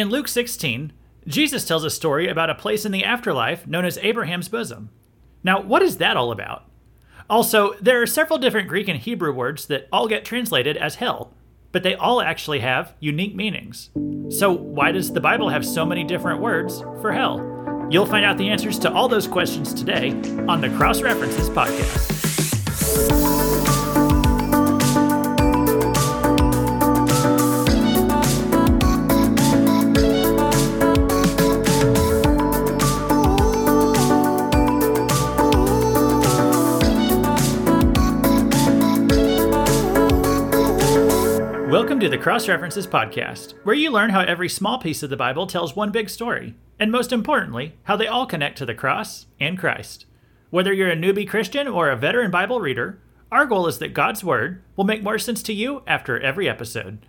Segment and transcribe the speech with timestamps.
[0.00, 0.94] In Luke 16,
[1.26, 4.88] Jesus tells a story about a place in the afterlife known as Abraham's bosom.
[5.44, 6.64] Now, what is that all about?
[7.28, 11.34] Also, there are several different Greek and Hebrew words that all get translated as hell,
[11.70, 13.90] but they all actually have unique meanings.
[14.30, 17.86] So, why does the Bible have so many different words for hell?
[17.90, 20.12] You'll find out the answers to all those questions today
[20.48, 23.29] on the Cross References Podcast.
[42.20, 45.90] Cross References Podcast, where you learn how every small piece of the Bible tells one
[45.90, 50.04] big story, and most importantly, how they all connect to the cross and Christ.
[50.50, 53.00] Whether you're a newbie Christian or a veteran Bible reader,
[53.32, 57.06] our goal is that God's Word will make more sense to you after every episode.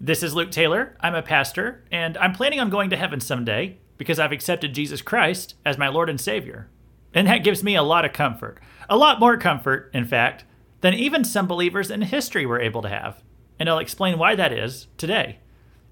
[0.00, 0.96] This is Luke Taylor.
[1.00, 5.02] I'm a pastor, and I'm planning on going to heaven someday because I've accepted Jesus
[5.02, 6.70] Christ as my Lord and Savior.
[7.12, 8.60] And that gives me a lot of comfort.
[8.88, 10.44] A lot more comfort, in fact,
[10.80, 13.22] than even some believers in history were able to have
[13.58, 15.38] and I'll explain why that is today.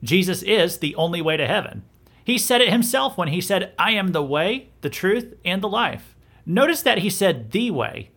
[0.02, 1.84] Jesus is the only way to heaven.
[2.24, 5.68] He said it himself when he said, I am the way, the truth, and the
[5.68, 6.14] life.
[6.46, 8.10] Notice that he said the way,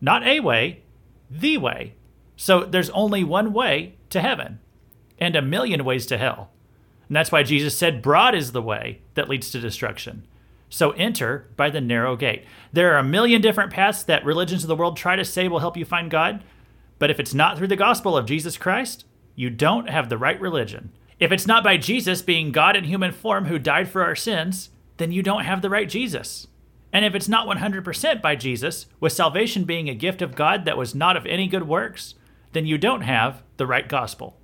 [0.00, 0.82] not a way,
[1.30, 1.94] the way.
[2.36, 4.60] So there's only one way to heaven
[5.18, 6.50] and a million ways to hell.
[7.08, 10.26] And that's why Jesus said, Broad is the way that leads to destruction.
[10.68, 12.44] So enter by the narrow gate.
[12.72, 15.58] There are a million different paths that religions of the world try to say will
[15.58, 16.44] help you find God,
[17.00, 20.40] but if it's not through the gospel of Jesus Christ, you don't have the right
[20.40, 20.92] religion.
[21.18, 24.68] If it's not by Jesus being God in human form who died for our sins,
[24.98, 26.46] then you don't have the right Jesus.
[26.92, 30.76] And if it's not 100% by Jesus, with salvation being a gift of God that
[30.76, 32.16] was not of any good works,
[32.52, 34.38] then you don't have the right gospel.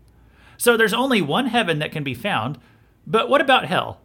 [0.57, 2.59] So there's only one heaven that can be found,
[3.07, 4.01] but what about hell?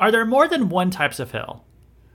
[0.00, 1.64] Are there more than one types of hell?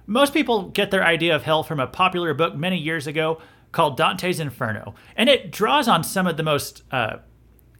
[0.05, 3.39] Most people get their idea of hell from a popular book many years ago
[3.72, 7.18] called Dante's Inferno, and it draws on some of the most uh,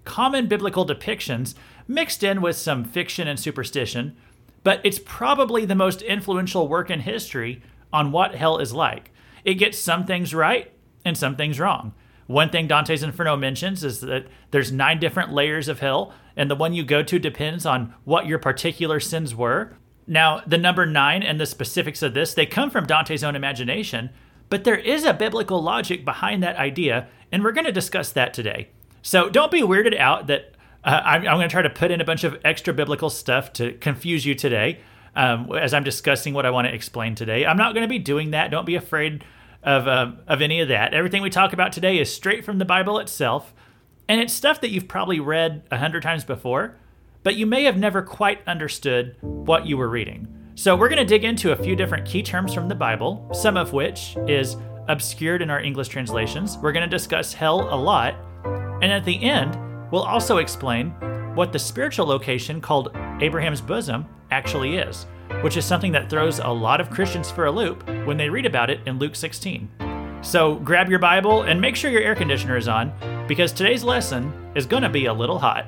[0.06, 1.56] common biblical depictions
[1.88, 4.16] mixed in with some fiction and superstition,
[4.64, 7.62] but it's probably the most influential work in history
[7.92, 9.12] on what hell is like.
[9.44, 10.72] It gets some things right
[11.06, 11.94] and some things wrong.
[12.28, 16.56] One thing Dante's Inferno mentions is that there's nine different layers of hell, and the
[16.56, 19.74] one you go to depends on what your particular sins were.
[20.06, 24.12] Now, the number nine and the specifics of this, they come from Dante's own imagination,
[24.50, 28.34] but there is a biblical logic behind that idea, and we're going to discuss that
[28.34, 28.70] today.
[29.02, 32.02] So don't be weirded out that uh, I'm, I'm, going to try to put in
[32.02, 34.80] a bunch of extra biblical stuff to confuse you today
[35.16, 37.46] um, as I'm discussing what I want to explain today.
[37.46, 38.52] I'm not going to be doing that.
[38.52, 39.24] Don't be afraid
[39.64, 40.94] of, uh, of any of that.
[40.94, 43.54] Everything we talk about today is straight from the Bible itself,
[44.08, 46.78] and it's stuff that you've probably read a hundred times before,
[47.24, 50.39] but you may have never quite understood what you were reading.
[50.59, 53.56] So, we're going to dig into a few different key terms from the Bible, some
[53.56, 54.58] of which is
[54.90, 56.58] obscured in our English translations.
[56.58, 58.16] We're going to discuss hell a lot.
[58.44, 59.58] And at the end,
[59.90, 60.90] we'll also explain
[61.34, 65.06] what the spiritual location called Abraham's bosom actually is,
[65.44, 68.46] which is something that throws a lot of Christians for a loop when they read
[68.46, 69.69] about it in Luke 16.
[70.22, 72.92] So, grab your Bible and make sure your air conditioner is on,
[73.30, 75.68] because today's lesson is going to be a little hot.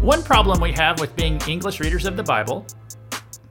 [0.00, 2.64] One problem we have with being English readers of the Bible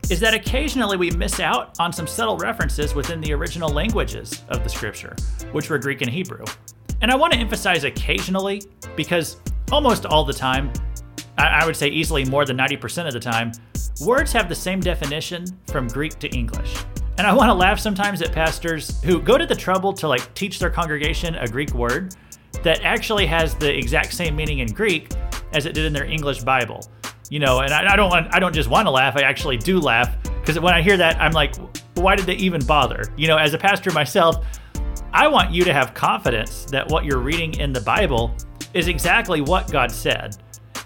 [0.09, 4.63] is that occasionally we miss out on some subtle references within the original languages of
[4.63, 5.15] the scripture,
[5.51, 6.43] which were Greek and Hebrew.
[7.01, 8.63] And I want to emphasize occasionally
[8.95, 9.37] because
[9.71, 10.73] almost all the time,
[11.37, 13.51] I would say easily more than 90% of the time,
[14.01, 16.75] words have the same definition from Greek to English.
[17.19, 20.33] And I want to laugh sometimes at pastors who go to the trouble to like
[20.33, 22.15] teach their congregation a Greek word
[22.63, 25.11] that actually has the exact same meaning in Greek
[25.53, 26.87] as it did in their English Bible.
[27.29, 29.15] You know, and I, I don't want, I don't just want to laugh.
[29.15, 31.55] I actually do laugh because when I hear that, I'm like,
[31.95, 33.03] why did they even bother?
[33.17, 34.45] You know, as a pastor myself,
[35.13, 38.35] I want you to have confidence that what you're reading in the Bible
[38.73, 40.37] is exactly what God said.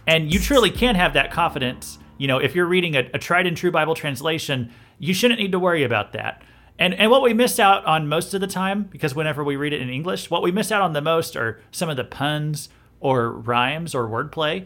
[0.07, 1.99] And you truly can have that confidence.
[2.17, 5.51] You know, if you're reading a, a tried and true Bible translation, you shouldn't need
[5.51, 6.43] to worry about that.
[6.79, 9.73] And and what we miss out on most of the time, because whenever we read
[9.73, 12.69] it in English, what we miss out on the most are some of the puns
[13.03, 14.65] or rhymes or wordplay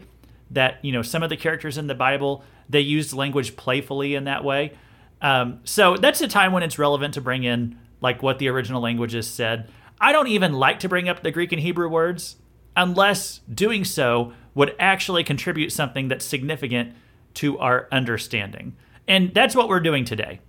[0.50, 4.24] that you know some of the characters in the bible they used language playfully in
[4.24, 4.72] that way.
[5.20, 8.80] Um, so that's a time when it's relevant to bring in like what the original
[8.80, 9.68] languages said.
[10.00, 12.36] I don't even like to bring up the greek and hebrew words
[12.76, 16.94] unless doing so would actually contribute something that's significant
[17.34, 18.76] to our understanding.
[19.08, 20.40] And that's what we're doing today.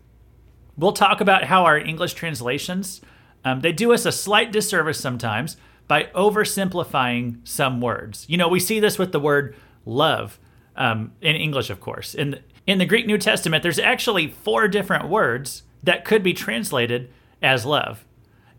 [0.78, 3.02] We'll talk about how our English translations
[3.46, 5.56] um, they do us a slight disservice sometimes
[5.90, 8.26] by oversimplifying some words.
[8.30, 9.56] You know, we see this with the word
[9.86, 10.40] love
[10.78, 12.14] um, in English, of course.
[12.14, 16.32] In the, in the Greek New Testament, there's actually four different words that could be
[16.32, 17.10] translated
[17.42, 18.06] as love.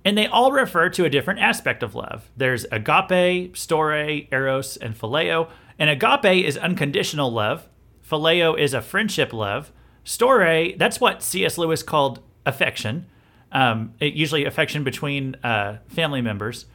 [0.04, 2.28] And they all refer to a different aspect of love.
[2.36, 5.48] There's agape, storge, eros, and phileo.
[5.78, 7.68] And agape is unconditional love.
[8.04, 9.70] Phileo is a friendship love.
[10.04, 11.58] Storge, that's what C.S.
[11.58, 13.06] Lewis called affection,
[13.52, 16.66] um, usually affection between uh, family members.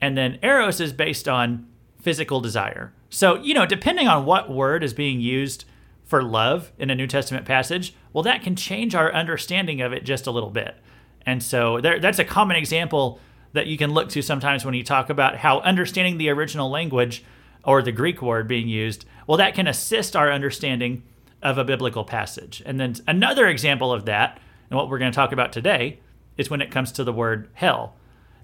[0.00, 1.66] And then eros is based on
[2.00, 2.92] physical desire.
[3.10, 5.64] So, you know, depending on what word is being used
[6.04, 10.04] for love in a New Testament passage, well, that can change our understanding of it
[10.04, 10.76] just a little bit.
[11.24, 13.18] And so there, that's a common example
[13.52, 17.24] that you can look to sometimes when you talk about how understanding the original language
[17.64, 21.02] or the Greek word being used, well, that can assist our understanding
[21.42, 22.62] of a biblical passage.
[22.64, 24.38] And then another example of that,
[24.70, 25.98] and what we're going to talk about today,
[26.36, 27.96] is when it comes to the word hell.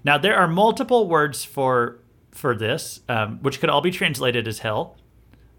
[0.03, 1.99] Now, there are multiple words for
[2.31, 4.97] for this, um, which could all be translated as hell,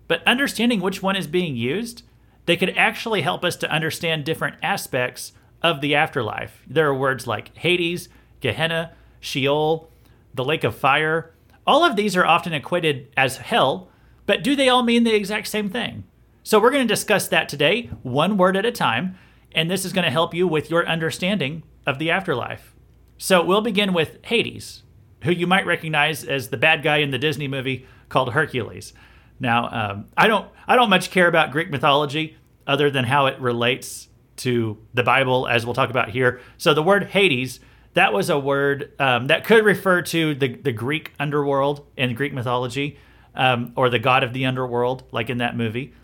[0.08, 2.02] but understanding which one is being used,
[2.46, 5.32] they could actually help us to understand different aspects
[5.62, 6.62] of the afterlife.
[6.66, 8.08] There are words like Hades,
[8.40, 9.88] Gehenna, Sheol,
[10.34, 11.32] the lake of fire.
[11.66, 13.88] All of these are often equated as hell,
[14.26, 16.04] but do they all mean the exact same thing?
[16.42, 19.16] So we're going to discuss that today, one word at a time,
[19.52, 22.73] and this is going to help you with your understanding of the afterlife.
[23.18, 24.82] So we'll begin with Hades,
[25.22, 28.92] who you might recognize as the bad guy in the Disney movie called Hercules.
[29.40, 33.40] Now, um, I don't I don't much care about Greek mythology other than how it
[33.40, 36.40] relates to the Bible, as we'll talk about here.
[36.56, 37.60] So the word Hades,
[37.94, 42.32] that was a word um, that could refer to the, the Greek underworld in Greek
[42.32, 42.98] mythology,
[43.34, 45.94] um, or the god of the underworld, like in that movie.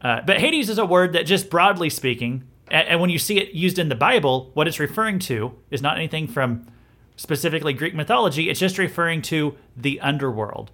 [0.00, 3.38] Uh, but Hades is a word that, just broadly speaking, and, and when you see
[3.38, 6.66] it used in the Bible, what it's referring to is not anything from
[7.16, 8.48] specifically Greek mythology.
[8.48, 10.70] It's just referring to the underworld.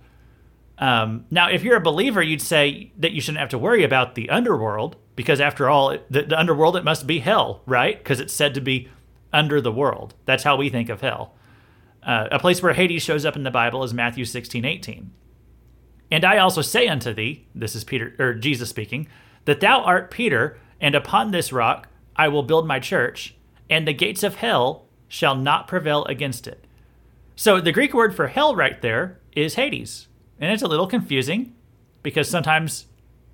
[0.78, 4.14] Um, now, if you're a believer, you'd say that you shouldn't have to worry about
[4.14, 7.98] the underworld because, after all, the, the underworld it must be hell, right?
[7.98, 8.88] Because it's said to be
[9.32, 10.14] under the world.
[10.24, 11.34] That's how we think of hell.
[12.02, 15.10] Uh, a place where Hades shows up in the Bible is Matthew 16, 18.
[16.10, 19.08] And I also say unto thee, this is Peter or Jesus speaking,
[19.44, 23.34] that thou art Peter, and upon this rock I will build my church,
[23.70, 26.64] and the gates of hell shall not prevail against it.
[27.36, 30.08] So the Greek word for hell right there is Hades.
[30.40, 31.54] And it's a little confusing
[32.02, 32.86] because sometimes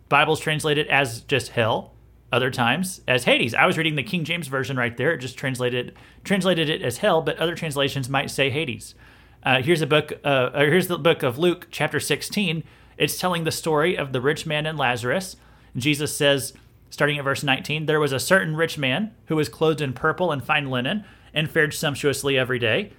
[0.08, 1.94] Bibles translate it as just hell,
[2.30, 3.54] other times as Hades.
[3.54, 5.94] I was reading the King James version right there; it just translated
[6.24, 8.94] translated it as hell, but other translations might say Hades.
[9.42, 10.12] Uh, here's a book.
[10.24, 12.64] Uh, here's the book of Luke, chapter 16.
[12.96, 15.36] It's telling the story of the rich man and Lazarus.
[15.76, 16.52] Jesus says,
[16.94, 20.30] starting at verse 19, there was a certain rich man who was clothed in purple
[20.30, 21.04] and fine linen
[21.34, 22.92] and fared sumptuously every day,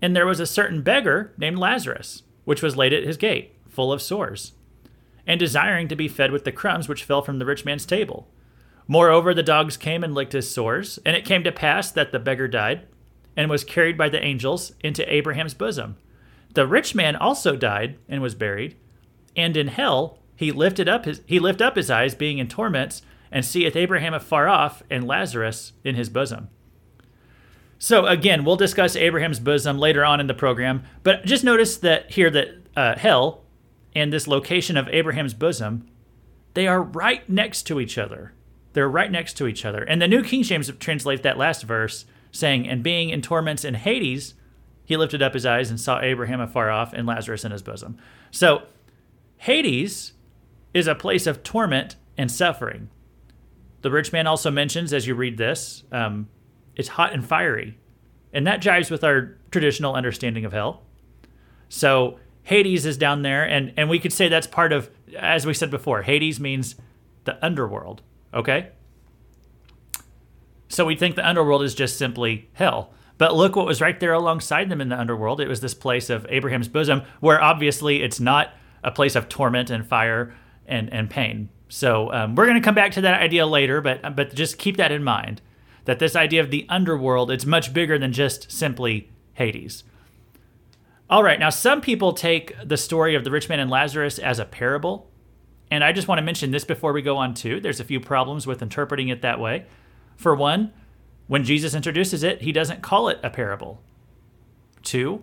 [0.00, 3.92] and there was a certain beggar named Lazarus which was laid at his gate, full
[3.92, 4.52] of sores,
[5.26, 8.28] and desiring to be fed with the crumbs which fell from the rich man's table.
[8.86, 12.20] Moreover, the dogs came and licked his sores, and it came to pass that the
[12.20, 12.86] beggar died,
[13.36, 15.96] and was carried by the angels into Abraham's bosom.
[16.54, 18.76] The rich man also died and was buried,
[19.34, 23.02] and in hell he lifted up his he lift up his eyes, being in torments,
[23.32, 26.48] and seeth Abraham afar off, and Lazarus in his bosom.
[27.78, 32.10] So again, we'll discuss Abraham's bosom later on in the program, but just notice that
[32.10, 33.44] here that uh, hell
[33.94, 35.88] and this location of Abraham's bosom,
[36.54, 38.34] they are right next to each other.
[38.72, 39.82] They're right next to each other.
[39.82, 43.74] And the New King James translates that last verse saying, "And being in torments in
[43.74, 44.34] Hades,
[44.84, 47.96] he lifted up his eyes and saw Abraham afar off and Lazarus in his bosom."
[48.30, 48.62] So,
[49.38, 50.12] Hades
[50.74, 52.90] is a place of torment and suffering.
[53.82, 56.28] The rich man also mentions, as you read this, um,
[56.76, 57.78] it's hot and fiery.
[58.32, 60.82] And that jives with our traditional understanding of hell.
[61.68, 65.54] So Hades is down there, and, and we could say that's part of, as we
[65.54, 66.74] said before, Hades means
[67.24, 68.70] the underworld, okay?
[70.68, 72.92] So we think the underworld is just simply hell.
[73.18, 75.40] But look what was right there alongside them in the underworld.
[75.40, 79.68] It was this place of Abraham's bosom, where obviously it's not a place of torment
[79.68, 80.34] and fire
[80.66, 81.50] and, and pain.
[81.70, 84.76] So um, we're going to come back to that idea later, but but just keep
[84.76, 85.40] that in mind
[85.84, 89.84] that this idea of the underworld it's much bigger than just simply Hades.
[91.08, 94.38] All right, now some people take the story of the rich man and Lazarus as
[94.38, 95.10] a parable,
[95.70, 97.60] and I just want to mention this before we go on too.
[97.60, 99.66] There's a few problems with interpreting it that way.
[100.16, 100.72] For one,
[101.28, 103.80] when Jesus introduces it, he doesn't call it a parable.
[104.82, 105.22] Two,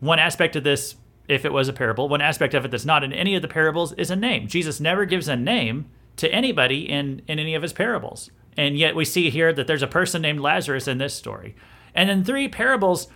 [0.00, 0.96] one aspect of this,
[1.28, 3.48] if it was a parable, one aspect of it that's not in any of the
[3.48, 4.48] parables is a name.
[4.48, 8.96] Jesus never gives a name to anybody in, in any of his parables And yet
[8.96, 11.54] we see here that there's a person named Lazarus in this story.
[11.94, 13.06] And in three parables,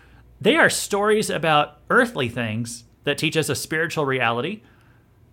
[0.40, 4.62] they are stories about earthly things that teach us a spiritual reality.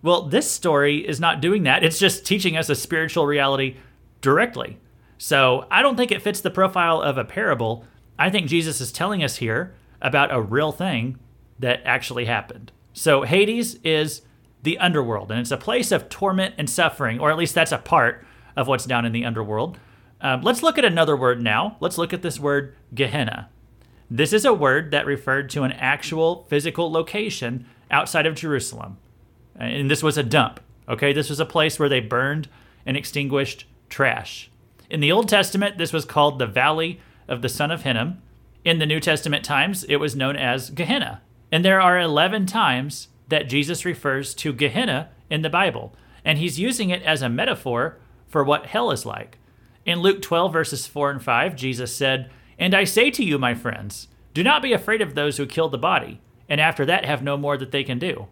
[0.02, 1.84] Well, this story is not doing that.
[1.84, 3.76] It's just teaching us a spiritual reality
[4.20, 4.78] directly.
[5.18, 7.84] So I don't think it fits the profile of a parable.
[8.18, 11.18] I think Jesus is telling us here about a real thing
[11.60, 12.72] that actually happened.
[12.92, 14.22] So Hades is
[14.62, 17.78] the underworld, and it's a place of torment and suffering, or at least that's a
[17.78, 18.26] part
[18.56, 19.78] of what's down in the underworld.
[20.20, 21.76] Um, let's look at another word now.
[21.80, 23.48] Let's look at this word Gehenna.
[24.10, 28.98] This is a word that referred to an actual physical location outside of Jerusalem.
[29.56, 30.60] And this was a dump.
[30.88, 32.48] Okay, this was a place where they burned
[32.84, 34.50] and extinguished trash.
[34.90, 38.20] In the Old Testament, this was called the Valley of the Son of Hinnom.
[38.64, 41.22] In the New Testament times, it was known as Gehenna.
[41.52, 46.60] And there are 11 times that Jesus refers to Gehenna in the Bible, and he's
[46.60, 49.38] using it as a metaphor for what hell is like.
[49.86, 53.54] In Luke 12, verses 4 and 5, Jesus said, And I say to you, my
[53.54, 57.22] friends, do not be afraid of those who kill the body, and after that have
[57.22, 58.26] no more that they can do.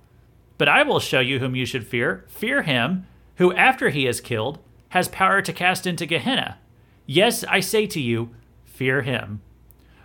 [0.58, 2.24] But I will show you whom you should fear.
[2.28, 3.06] Fear him
[3.36, 4.58] who, after he is killed,
[4.90, 6.58] has power to cast into Gehenna.
[7.06, 8.34] Yes, I say to you,
[8.64, 9.40] fear him.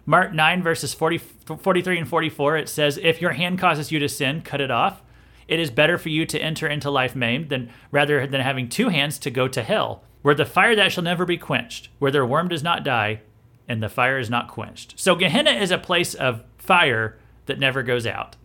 [0.05, 4.10] Mark 9, verses 40, 43 and 44, it says, If your hand causes you to
[4.10, 5.01] sin, cut it off.
[5.48, 8.89] It is better for you to enter into life maimed than rather than having two
[8.89, 12.25] hands to go to hell, where the fire that shall never be quenched, where their
[12.25, 13.22] worm does not die,
[13.67, 15.00] and the fire is not quenched.
[15.00, 18.36] So Gehenna is a place of fire that never goes out.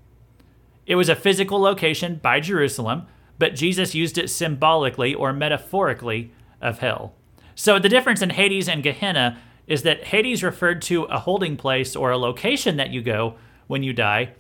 [0.87, 3.07] It was a physical location by Jerusalem,
[3.39, 7.15] but Jesus used it symbolically or metaphorically of hell.
[7.55, 9.39] So the difference in Hades and Gehenna
[9.69, 13.37] is that Hades referred to a holding place or a location that you go
[13.69, 14.33] when you die,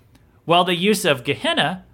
[0.45, 1.85] while the use of Gehenna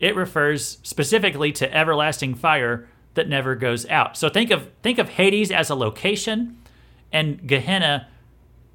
[0.00, 4.16] it refers specifically to everlasting fire that never goes out.
[4.16, 6.56] So think of think of Hades as a location
[7.12, 8.08] and Gehenna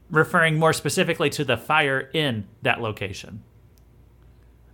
[0.09, 3.43] referring more specifically to the fire in that location.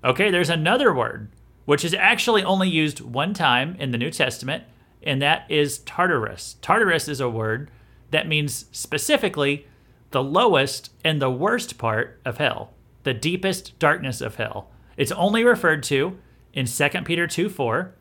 [0.03, 1.29] Okay, there's another word
[1.65, 4.63] which is actually only used one time in the New Testament,
[5.03, 6.57] and that is Tartarus.
[6.61, 7.69] Tartarus is a word
[8.11, 9.67] that means specifically
[10.11, 14.69] the lowest and the worst part of hell, the deepest darkness of hell.
[14.97, 16.19] It's only referred to
[16.53, 17.95] in 2 Peter 2 4,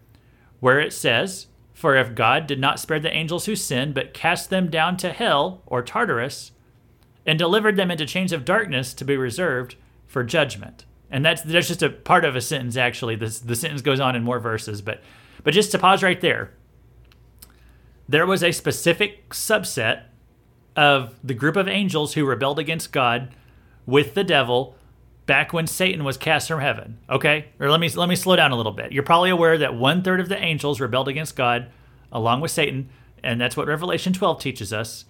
[0.59, 4.50] where it says, For if God did not spare the angels who sinned, but cast
[4.50, 6.52] them down to hell, or Tartarus,
[7.25, 9.76] and delivered them into chains of darkness to be reserved
[10.07, 10.85] for judgment.
[11.11, 13.17] And that's that's just a part of a sentence actually.
[13.17, 15.02] This the sentence goes on in more verses, but
[15.43, 16.52] but just to pause right there.
[18.11, 20.02] There was a specific subset
[20.75, 23.29] of the group of angels who rebelled against God
[23.87, 24.75] with the devil
[25.26, 26.99] back when Satan was cast from heaven.
[27.09, 28.90] Okay, or let me let me slow down a little bit.
[28.90, 31.71] You're probably aware that one third of the angels rebelled against God,
[32.11, 32.88] along with Satan,
[33.23, 35.05] and that's what Revelation 12 teaches us.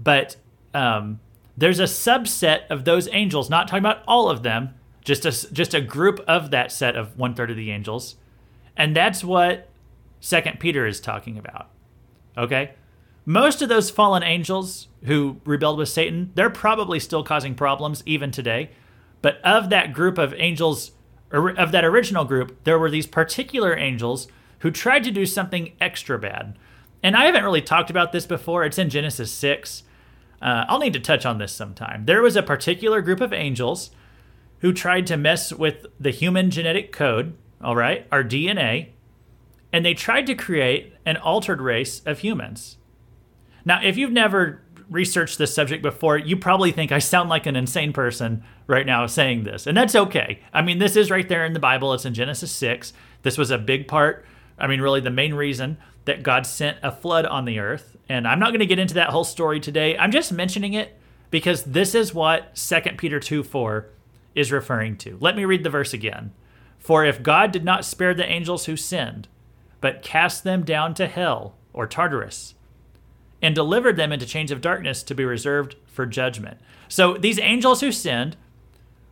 [0.00, 0.36] But
[0.72, 1.20] um,
[1.58, 4.70] there's a subset of those angels, not talking about all of them,
[5.04, 8.16] just a just a group of that set of one third of the angels,
[8.78, 9.68] and that's what
[10.20, 11.68] Second Peter is talking about.
[12.36, 12.72] Okay.
[13.24, 18.30] Most of those fallen angels who rebelled with Satan, they're probably still causing problems even
[18.30, 18.70] today.
[19.20, 20.92] But of that group of angels,
[21.32, 24.28] of that original group, there were these particular angels
[24.60, 26.56] who tried to do something extra bad.
[27.02, 28.64] And I haven't really talked about this before.
[28.64, 29.82] It's in Genesis 6.
[30.40, 32.04] Uh, I'll need to touch on this sometime.
[32.04, 33.90] There was a particular group of angels
[34.60, 38.90] who tried to mess with the human genetic code, all right, our DNA,
[39.76, 42.78] and they tried to create an altered race of humans.
[43.62, 47.56] Now, if you've never researched this subject before, you probably think I sound like an
[47.56, 49.66] insane person right now saying this.
[49.66, 50.40] And that's okay.
[50.50, 51.92] I mean, this is right there in the Bible.
[51.92, 52.94] It's in Genesis 6.
[53.20, 54.24] This was a big part,
[54.58, 57.98] I mean, really the main reason that God sent a flood on the earth.
[58.08, 59.94] And I'm not going to get into that whole story today.
[59.98, 60.98] I'm just mentioning it
[61.30, 63.90] because this is what 2 Peter 2 4
[64.34, 65.18] is referring to.
[65.20, 66.32] Let me read the verse again.
[66.78, 69.28] For if God did not spare the angels who sinned,
[69.80, 72.54] but cast them down to hell or Tartarus,
[73.42, 76.58] and delivered them into chains of darkness to be reserved for judgment.
[76.88, 78.36] So these angels who sinned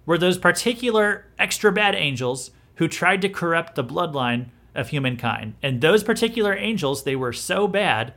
[0.07, 5.55] were those particular extra bad angels who tried to corrupt the bloodline of humankind.
[5.63, 8.15] And those particular angels, they were so bad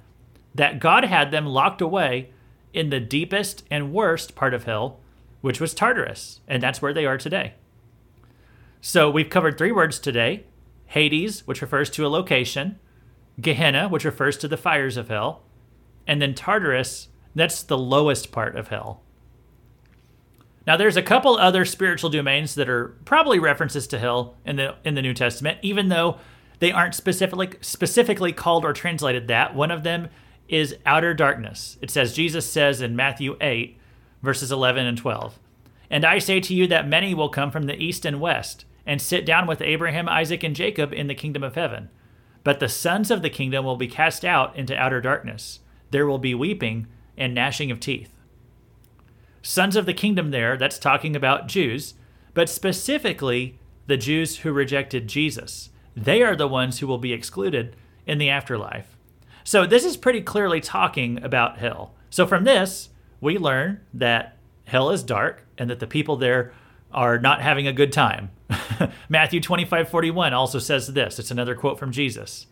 [0.56, 2.32] that God had them locked away
[2.74, 5.00] in the deepest and worst part of hell,
[5.42, 6.40] which was Tartarus.
[6.48, 7.54] And that's where they are today.
[8.82, 10.46] So we've covered three words today
[10.88, 12.80] Hades, which refers to a location,
[13.40, 15.44] Gehenna, which refers to the fires of hell,
[16.08, 19.02] and then Tartarus, that's the lowest part of hell.
[20.66, 24.76] Now there's a couple other spiritual domains that are probably references to hell in the
[24.84, 26.18] in the New Testament, even though
[26.60, 29.56] they aren't specifically specifically called or translated that.
[29.56, 30.10] One of them
[30.50, 31.78] is outer darkness.
[31.82, 33.78] It says, Jesus says in Matthew 8,
[34.22, 35.40] verses 11 and 12,
[35.90, 39.02] And I say to you that many will come from the east and west and
[39.02, 41.90] sit down with Abraham, Isaac, and Jacob in the kingdom of heaven.
[42.44, 45.60] But the sons of the kingdom will be cast out into outer darkness.
[45.92, 48.14] There will be weeping and gnashing of teeth.
[49.42, 51.96] Sons of the kingdom, there, that's talking about Jews,
[52.34, 55.70] but specifically the Jews who rejected Jesus.
[55.96, 57.76] They are the ones who will be excluded
[58.06, 58.96] in the afterlife.
[59.44, 61.94] So this is pretty clearly talking about hell.
[62.10, 62.90] So from this,
[63.20, 66.54] we learn that hell is dark and that the people there
[66.92, 68.30] are not having a good time.
[69.10, 71.20] Matthew 25 41 also says this.
[71.20, 72.48] It's another quote from Jesus.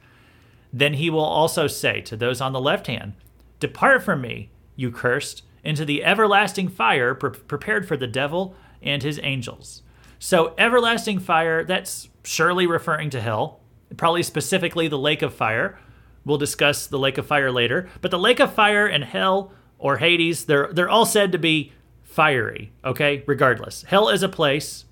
[0.74, 3.14] Then he will also say to those on the left hand,
[3.60, 9.02] Depart from me, you cursed, into the everlasting fire pre- prepared for the devil and
[9.02, 9.82] his angels.
[10.20, 13.62] So, everlasting fire, that's surely referring to hell,
[13.98, 15.80] probably specifically the lake of fire.
[16.26, 17.90] We'll discuss the lake of fire later.
[18.02, 21.72] But the lake of fire and hell or Hades, they're, they're all said to be
[22.04, 23.24] fiery, okay?
[23.28, 23.84] Regardless.
[23.84, 24.85] Hell is a place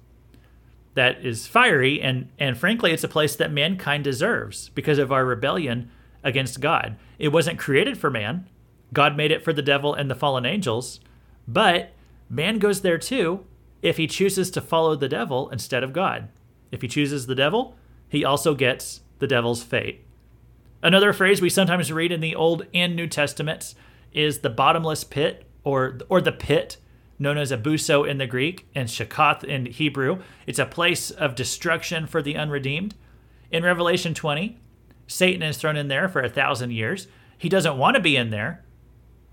[0.95, 5.25] that is fiery, and, and frankly, it's a place that mankind deserves because of our
[5.25, 5.89] rebellion
[6.23, 6.95] against God.
[7.17, 8.47] It wasn't created for man,
[8.93, 10.99] God made it for the devil and the fallen angels,
[11.47, 11.91] but
[12.29, 13.45] man goes there too
[13.81, 16.29] if he chooses to follow the devil instead of God.
[16.71, 17.75] If he chooses the devil,
[18.07, 20.05] he also gets the devil's fate.
[20.81, 23.75] Another phrase we sometimes read in the Old and New Testaments
[24.11, 26.77] is the bottomless pit or or the pit
[27.23, 30.21] known as Abuso in the Greek and Shakath in Hebrew.
[30.45, 32.93] It's a place of destruction for the unredeemed.
[33.49, 34.59] In Revelation 20,
[35.07, 37.07] Satan is thrown in there for a thousand years.
[37.37, 38.63] He doesn't want to be in there.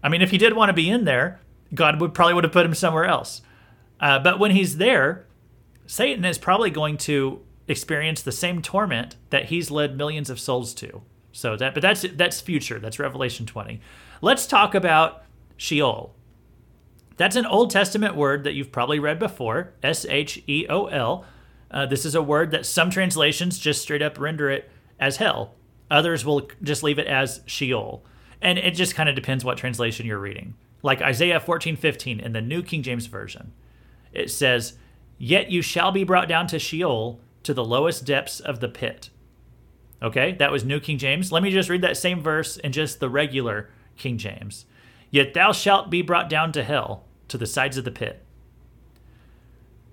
[0.02, 1.40] I mean, if he did want to be in there,
[1.74, 3.42] God would probably would have put him somewhere else.
[4.00, 5.26] Uh, but when he's there,
[5.86, 10.74] Satan is probably going to experience the same torment that he's led millions of souls
[10.74, 11.02] to.
[11.32, 12.78] So that, but that's that's future.
[12.78, 13.80] That's Revelation 20.
[14.20, 15.24] Let's talk about
[15.56, 16.14] Sheol.
[17.20, 21.26] That's an Old Testament word that you've probably read before S H E O L.
[21.70, 25.54] Uh, this is a word that some translations just straight up render it as hell.
[25.90, 28.06] Others will just leave it as Sheol.
[28.40, 30.54] And it just kind of depends what translation you're reading.
[30.82, 33.52] Like Isaiah 14:15 in the New King James Version.
[34.14, 34.78] It says,
[35.18, 39.10] "Yet you shall be brought down to Sheol, to the lowest depths of the pit."
[40.02, 40.32] Okay?
[40.32, 41.30] That was New King James.
[41.30, 44.64] Let me just read that same verse in just the regular King James.
[45.10, 48.22] "Yet thou shalt be brought down to hell, to the sides of the pit.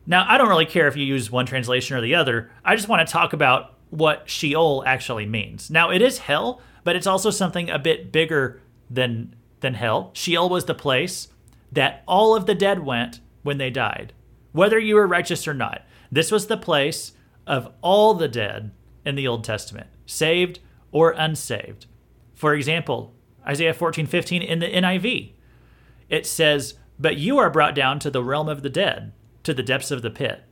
[0.05, 2.49] Now, I don't really care if you use one translation or the other.
[2.63, 5.69] I just want to talk about what Sheol actually means.
[5.69, 10.11] Now, it is hell, but it's also something a bit bigger than than hell.
[10.13, 11.29] Sheol was the place
[11.71, 14.13] that all of the dead went when they died,
[14.51, 15.81] whether you were righteous or not.
[16.11, 17.13] This was the place
[17.45, 18.71] of all the dead
[19.03, 20.59] in the Old Testament, saved
[20.91, 21.87] or unsaved.
[22.35, 23.13] For example,
[23.45, 25.31] Isaiah 14:15 in the NIV.
[26.09, 29.63] It says, but you are brought down to the realm of the dead, to the
[29.63, 30.43] depths of the pit.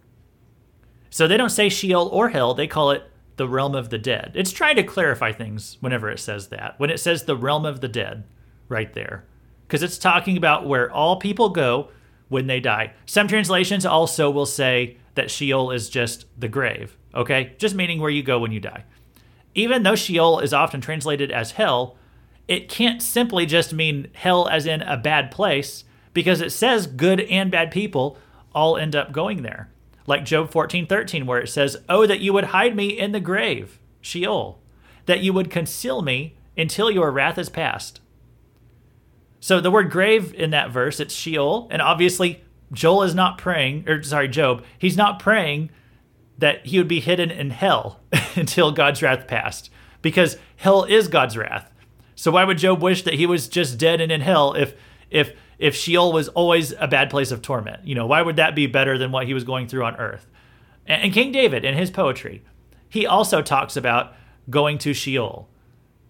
[1.09, 3.03] So they don't say Sheol or hell, they call it
[3.37, 4.31] the realm of the dead.
[4.35, 6.79] It's trying to clarify things whenever it says that.
[6.79, 8.23] When it says the realm of the dead,
[8.69, 9.25] right there.
[9.67, 11.89] Because it's talking about where all people go
[12.29, 12.93] when they die.
[13.05, 17.53] Some translations also will say that Sheol is just the grave, okay?
[17.57, 18.83] Just meaning where you go when you die.
[19.53, 21.97] Even though Sheol is often translated as hell,
[22.47, 25.83] it can't simply just mean hell as in a bad place
[26.15, 28.17] because it says good and bad people
[28.55, 29.69] all end up going there.
[30.07, 33.19] Like Job 14, 13, where it says, Oh, that you would hide me in the
[33.19, 34.59] grave, Sheol,
[35.05, 37.99] that you would conceal me until your wrath is past.
[39.41, 43.87] So the word grave in that verse, it's Sheol, and obviously Joel is not praying,
[43.87, 45.69] or sorry, Job, he's not praying
[46.37, 47.99] that he would be hidden in hell
[48.35, 49.69] until God's wrath passed,
[50.01, 51.69] because hell is God's wrath.
[52.15, 54.73] So why would Job wish that he was just dead and in hell if
[55.09, 57.87] if if Sheol was always a bad place of torment?
[57.87, 60.27] You know, why would that be better than what he was going through on earth?
[60.85, 62.43] And, and King David, in his poetry,
[62.89, 64.13] he also talks about
[64.49, 65.49] going to Sheol.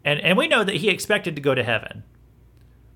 [0.04, 2.04] And, and we know that he expected to go to heaven.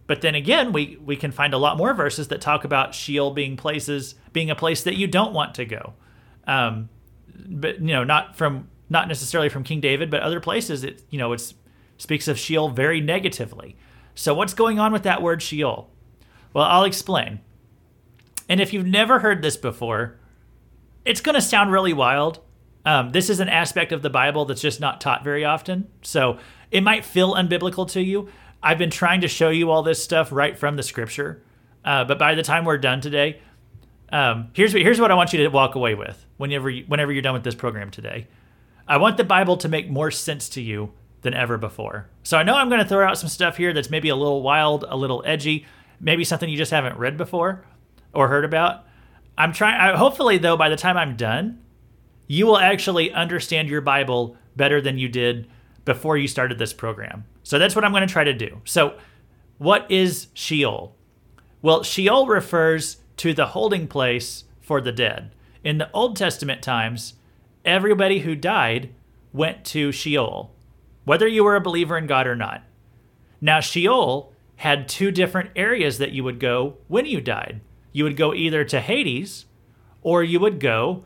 [0.07, 3.31] But then again, we, we can find a lot more verses that talk about Sheol
[3.31, 5.93] being places, being a place that you don't want to go.
[6.47, 6.89] Um,
[7.47, 10.83] but you know, not from not necessarily from King David, but other places.
[10.83, 11.53] It you know, it
[11.97, 13.75] speaks of Sheol very negatively.
[14.15, 15.89] So what's going on with that word Sheol?
[16.53, 17.39] Well, I'll explain.
[18.47, 20.17] And if you've never heard this before,
[21.05, 22.39] it's going to sound really wild.
[22.85, 25.87] Um, this is an aspect of the Bible that's just not taught very often.
[26.01, 26.39] So
[26.71, 28.29] it might feel unbiblical to you.
[28.61, 31.43] I've been trying to show you all this stuff right from the scripture.
[31.85, 33.41] Uh, but by the time we're done today,
[34.11, 37.21] um, here's, here's what I want you to walk away with whenever, you, whenever you're
[37.21, 38.27] done with this program today.
[38.87, 42.09] I want the Bible to make more sense to you than ever before.
[42.23, 44.41] So I know I'm going to throw out some stuff here that's maybe a little
[44.41, 45.65] wild, a little edgy,
[45.99, 47.65] maybe something you just haven't read before
[48.13, 48.85] or heard about.
[49.37, 51.61] I'm trying, hopefully, though, by the time I'm done,
[52.27, 55.49] you will actually understand your Bible better than you did
[55.85, 57.25] before you started this program.
[57.43, 58.61] So that's what I'm going to try to do.
[58.65, 58.95] So,
[59.57, 60.95] what is Sheol?
[61.61, 65.31] Well, Sheol refers to the holding place for the dead.
[65.63, 67.15] In the Old Testament times,
[67.65, 68.93] everybody who died
[69.33, 70.53] went to Sheol,
[71.03, 72.63] whether you were a believer in God or not.
[73.41, 74.28] Now, Sheol
[74.59, 77.61] had two different areas that you would go when you died.
[77.93, 79.45] You would go either to Hades
[80.01, 81.05] or you would go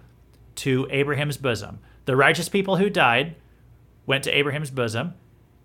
[0.56, 1.78] to Abraham's bosom.
[2.06, 3.36] The righteous people who died
[4.08, 5.14] went to Abraham's bosom,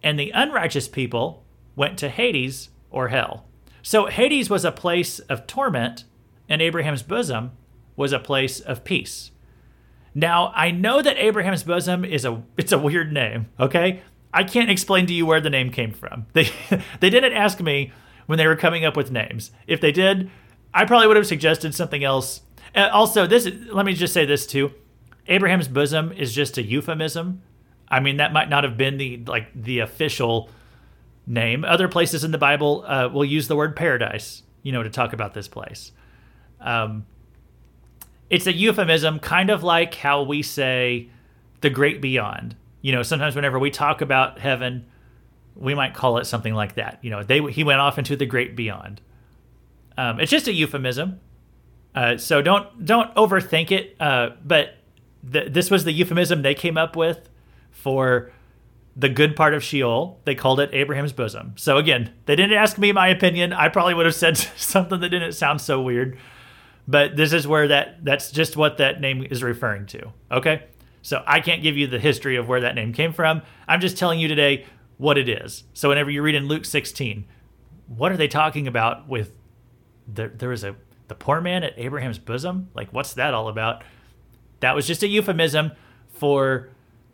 [0.03, 1.45] and the unrighteous people
[1.77, 3.47] went to Hades or hell.
[3.81, 6.05] So Hades was a place of torment,
[6.47, 7.53] and Abraham's bosom
[7.97, 9.31] was a place of peace.
[10.15, 14.03] Now, I know that Abraham's bosom is a it's a weird name, okay?
[14.33, 16.27] I can't explain to you where the name came from.
[16.33, 16.51] They
[17.01, 17.93] they didn't ask me
[18.27, 19.51] when they were coming up with names.
[19.67, 20.31] If they did,
[20.75, 22.43] I probably would have suggested something else.
[22.75, 24.73] Also, this let me just say this too.
[25.27, 27.43] Abraham's bosom is just a euphemism.
[27.89, 30.51] I mean, that might not have been the like the official
[31.27, 31.65] name.
[31.65, 35.13] Other places in the Bible uh, will use the word paradise, you know, to talk
[35.13, 35.93] about this place.
[36.61, 37.07] Um,
[38.31, 41.09] it's a euphemism, kind of like how we say
[41.61, 42.57] the great beyond.
[42.89, 44.87] You know, sometimes whenever we talk about heaven,
[45.55, 46.99] we might call it something like that.
[47.03, 49.03] You know, they he went off into the great beyond.
[49.99, 51.21] Um, it's just a euphemism,
[51.95, 53.95] uh, so don't don't overthink it.
[54.01, 54.79] Uh, but
[55.31, 57.29] th- this was the euphemism they came up with
[57.73, 58.33] for
[58.97, 60.19] the good part of Sheol.
[60.25, 61.53] They called it Abraham's bosom.
[61.57, 63.53] So again, they didn't ask me my opinion.
[63.53, 66.17] I probably would have said something that didn't sound so weird
[66.89, 70.11] but this is where that that's just what that name is referring to.
[70.33, 70.63] Okay?
[71.03, 73.43] So I can't give you the history of where that name came from.
[73.67, 75.65] I'm just telling you today what it is.
[75.75, 77.25] So whenever you read in Luke 16,
[77.87, 79.33] what are they talking about with
[80.13, 80.77] the, there was a
[81.09, 82.69] the poor man at Abraham's bosom?
[82.75, 83.83] Like what's that all about?
[84.61, 85.73] That was just a euphemism
[86.11, 86.69] for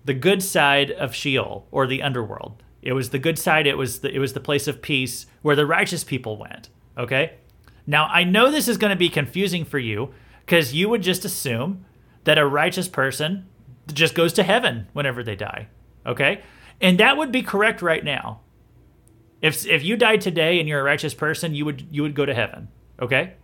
[0.05, 2.63] the good side of Sheol or the underworld.
[2.83, 3.67] It was the good side.
[3.67, 6.69] It was the, it was the place of peace where the righteous people went.
[6.99, 7.35] Okay,
[7.87, 10.15] now, I know this is going to be confusing for you
[10.47, 11.85] because you would just assume
[12.25, 13.47] that a righteous person
[13.93, 15.69] just goes to heaven whenever they die.
[16.07, 16.43] Okay?
[16.81, 18.41] And that would be correct right now.
[19.41, 22.25] If, if you died today and you're a righteous person, you would you would go
[22.25, 22.69] to heaven.
[23.01, 23.35] Okay?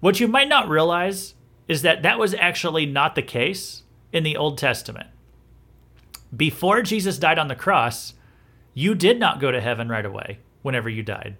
[0.00, 1.34] What you might not realize
[1.66, 5.08] is that that was actually not the case in the Old Testament.
[6.34, 8.14] Before Jesus died on the cross,
[8.74, 11.36] you did not go to heaven right away whenever you died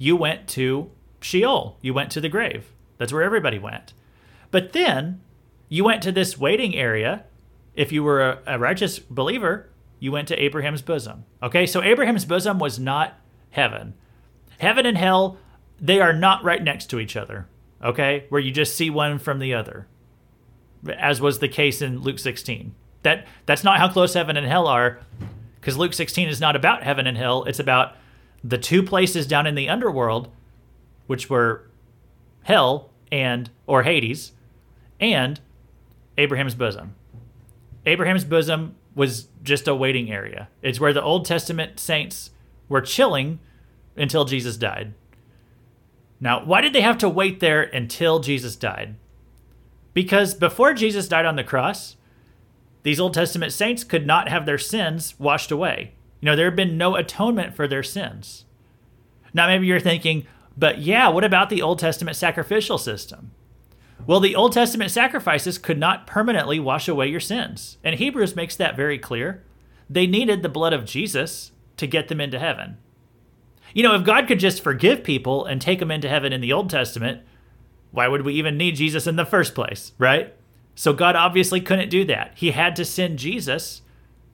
[0.00, 1.76] you went to Sheol.
[1.82, 2.72] You went to the grave.
[2.96, 3.92] That's where everybody went.
[4.50, 5.20] But then
[5.70, 7.24] you went to this waiting area.
[7.74, 11.24] If you were a, a righteous believer, you went to Abraham's bosom.
[11.42, 13.18] Okay, so Abraham's bosom was not
[13.50, 13.94] heaven.
[14.58, 15.38] Heaven and hell,
[15.80, 17.46] they are not right next to each other.
[17.82, 19.86] Okay, where you just see one from the other,
[20.98, 22.74] as was the case in Luke 16.
[23.02, 25.00] That that's not how close heaven and hell are,
[25.58, 27.44] because Luke 16 is not about heaven and hell.
[27.44, 27.96] It's about
[28.42, 30.30] the two places down in the underworld,
[31.06, 31.70] which were
[32.42, 34.32] hell and or Hades,
[34.98, 35.40] and
[36.20, 36.94] Abraham's bosom.
[37.86, 40.48] Abraham's bosom was just a waiting area.
[40.60, 42.30] It's where the Old Testament saints
[42.68, 43.38] were chilling
[43.96, 44.92] until Jesus died.
[46.20, 48.96] Now, why did they have to wait there until Jesus died?
[49.94, 51.96] Because before Jesus died on the cross,
[52.82, 55.94] these Old Testament saints could not have their sins washed away.
[56.20, 58.44] You know, there had been no atonement for their sins.
[59.32, 63.30] Now, maybe you're thinking, but yeah, what about the Old Testament sacrificial system?
[64.06, 67.78] Well, the Old Testament sacrifices could not permanently wash away your sins.
[67.84, 69.44] And Hebrews makes that very clear.
[69.88, 72.78] They needed the blood of Jesus to get them into heaven.
[73.72, 76.52] You know, if God could just forgive people and take them into heaven in the
[76.52, 77.22] Old Testament,
[77.92, 80.34] why would we even need Jesus in the first place, right?
[80.74, 82.32] So God obviously couldn't do that.
[82.36, 83.82] He had to send Jesus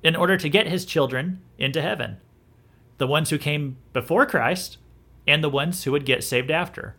[0.03, 2.19] in order to get his children into heaven.
[2.99, 4.79] The ones who came before Christ
[5.27, 6.97] and the ones who would get saved after.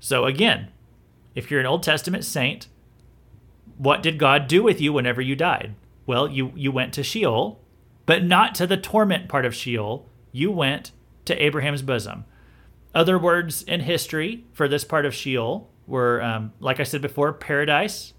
[0.00, 0.68] So again,
[1.38, 2.66] if you're an Old Testament saint,
[3.76, 5.76] what did God do with you whenever you died?
[6.04, 7.60] Well, you, you went to Sheol,
[8.06, 10.08] but not to the torment part of Sheol.
[10.32, 10.90] You went
[11.26, 12.24] to Abraham's bosom.
[12.92, 17.32] Other words in history for this part of Sheol were, um, like I said before,
[17.32, 18.14] paradise.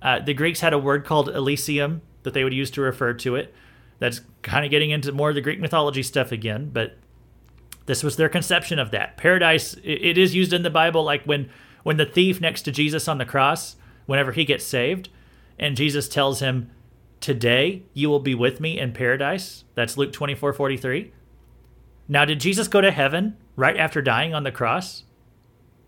[0.00, 3.36] Uh, the Greeks had a word called Elysium that they would use to refer to
[3.36, 3.54] it.
[3.98, 6.96] That's kind of getting into more of the Greek mythology stuff again, but
[7.84, 9.18] this was their conception of that.
[9.18, 11.50] Paradise it is used in the Bible like when
[11.84, 15.08] when the thief next to Jesus on the cross, whenever he gets saved,
[15.56, 16.70] and Jesus tells him
[17.20, 19.64] Today you will be with me in paradise.
[19.74, 21.10] That's Luke 24 43.
[22.06, 25.04] Now, did Jesus go to heaven right after dying on the cross?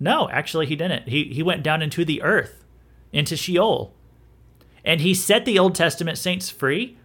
[0.01, 1.09] No, actually, he didn't.
[1.09, 2.65] He, he went down into the earth,
[3.13, 3.93] into Sheol.
[4.83, 6.97] And he set the Old Testament saints free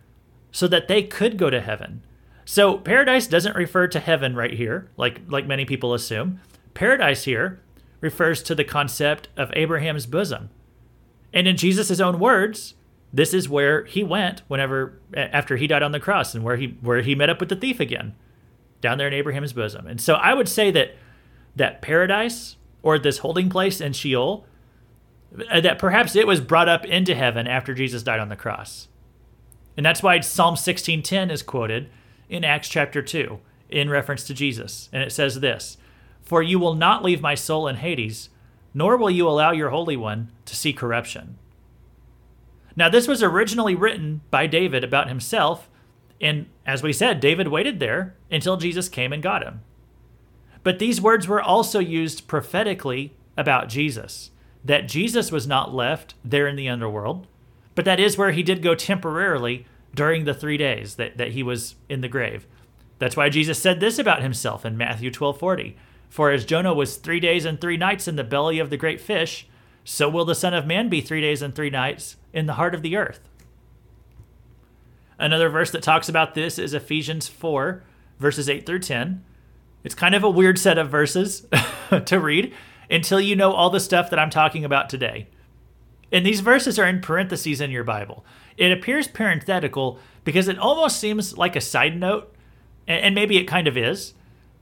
[0.50, 2.02] so that they could go to heaven.
[2.46, 6.40] So paradise doesn't refer to heaven right here, like, like many people assume.
[6.74, 7.60] Paradise here
[8.02, 10.50] refers to the concept of Abraham's bosom.
[11.34, 12.74] And in Jesus' own words,
[13.14, 16.78] this is where he went whenever after he died on the cross and where he
[16.82, 18.16] where he met up with the thief again
[18.82, 19.88] down there in Abraham's bosom.
[19.88, 20.96] And so I would say that
[21.56, 24.46] that paradise or this holding place in Sheol
[25.50, 28.88] uh, that perhaps it was brought up into heaven after Jesus died on the cross.
[29.78, 31.90] And that's why Psalm 16:10 is quoted
[32.30, 34.90] in Acts chapter 2 in reference to Jesus.
[34.92, 35.78] And it says this,
[36.24, 38.30] "For you will not leave my soul in Hades,
[38.74, 41.38] nor will you allow your holy one to see corruption."
[42.76, 45.70] Now, this was originally written by David about himself,
[46.22, 49.62] and as we said, David waited there until Jesus came and got him.
[50.64, 54.32] But these words were also used prophetically about Jesus
[54.64, 57.28] that Jesus was not left there in the underworld,
[57.76, 61.44] but that is where he did go temporarily during the three days that, that he
[61.44, 62.46] was in the grave.
[63.00, 65.78] That's why Jesus said this about himself in Matthew 12 40.
[66.12, 69.00] For as Jonah was three days and three nights in the belly of the great
[69.00, 69.47] fish,
[69.86, 72.76] so will the Son of Man be three days and three nights in the heart
[72.76, 73.21] of the earth.
[75.17, 77.82] Another verse that talks about this is Ephesians 4,
[78.19, 79.24] verses 8 through 10.
[79.86, 81.47] It's kind of a weird set of verses
[82.06, 82.54] to read
[82.89, 85.30] until you know all the stuff that I'm talking about today.
[86.12, 88.26] And these verses are in parentheses in your Bible.
[88.58, 92.36] It appears parenthetical because it almost seems like a side note,
[92.86, 94.13] and maybe it kind of is.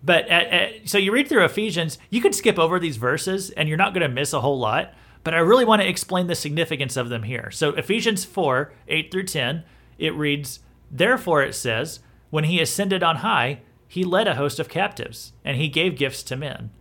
[0.03, 3.67] But at, at, so you read through Ephesians, you could skip over these verses and
[3.67, 6.35] you're not going to miss a whole lot but I really want to explain the
[6.35, 7.51] significance of them here.
[7.51, 9.63] So, Ephesians 4 8 through 10,
[9.97, 10.59] it reads,
[10.89, 15.57] Therefore it says, When he ascended on high, he led a host of captives, and
[15.57, 16.71] he gave gifts to men.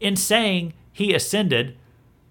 [0.00, 1.76] In saying he ascended,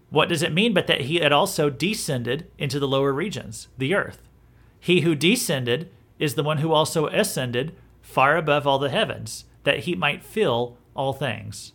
[0.10, 3.94] what does it mean but that he had also descended into the lower regions, the
[3.94, 4.22] earth?
[4.80, 9.80] He who descended is the one who also ascended far above all the heavens, that
[9.80, 11.74] he might fill all things.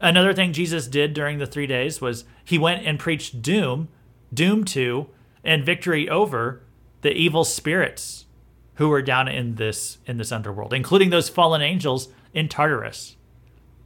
[0.00, 3.86] Another thing Jesus did during the three days was he went and preached doom,
[4.34, 5.06] doom to,
[5.44, 6.60] and victory over
[7.02, 8.26] the evil spirits
[8.74, 13.14] who were down in this in this underworld, including those fallen angels in Tartarus.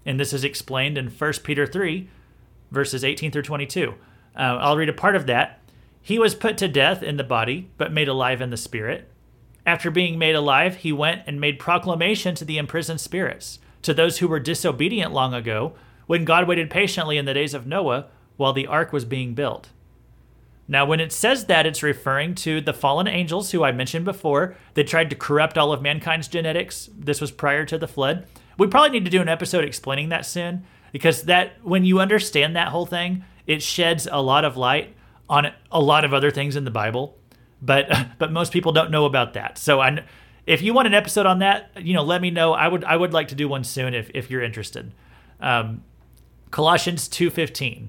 [0.06, 2.08] And this is explained in 1 Peter 3,
[2.70, 3.92] verses 18 through 22.
[4.34, 5.60] Uh, I'll read a part of that.
[6.00, 9.10] He was put to death in the body, but made alive in the spirit.
[9.66, 14.18] After being made alive, he went and made proclamation to the imprisoned spirits, to those
[14.18, 15.74] who were disobedient long ago
[16.06, 19.70] when God waited patiently in the days of Noah while the ark was being built.
[20.68, 24.56] Now, when it says that, it's referring to the fallen angels who I mentioned before.
[24.74, 26.88] They tried to corrupt all of mankind's genetics.
[26.96, 28.26] This was prior to the flood.
[28.58, 32.56] We probably need to do an episode explaining that sin because that when you understand
[32.56, 34.94] that whole thing, it sheds a lot of light
[35.28, 37.16] on a lot of other things in the Bible.
[37.66, 39.58] But but most people don't know about that.
[39.58, 40.04] So I,
[40.46, 42.52] if you want an episode on that, you know, let me know.
[42.52, 44.92] I would I would like to do one soon if if you're interested.
[45.40, 45.82] Um,
[46.50, 47.88] Colossians 2:15.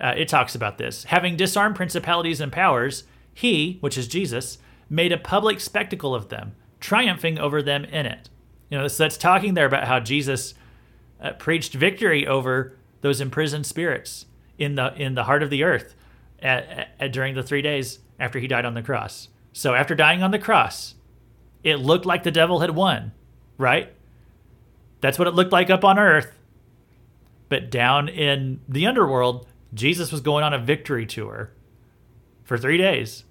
[0.00, 1.04] Uh, it talks about this.
[1.04, 4.56] Having disarmed principalities and powers, he, which is Jesus,
[4.88, 8.30] made a public spectacle of them, triumphing over them in it.
[8.70, 10.54] You know, so that's talking there about how Jesus
[11.20, 14.26] uh, preached victory over those imprisoned spirits
[14.58, 15.94] in the in the heart of the earth
[16.40, 19.28] at, at, during the three days after he died on the cross.
[19.52, 20.94] So after dying on the cross,
[21.64, 23.12] it looked like the devil had won,
[23.58, 23.92] right?
[25.00, 26.32] That's what it looked like up on earth.
[27.48, 31.50] But down in the underworld, Jesus was going on a victory tour
[32.44, 33.24] for three days